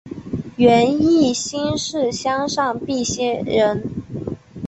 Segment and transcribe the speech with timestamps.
[0.57, 3.83] 袁翼新市乡上碧溪人。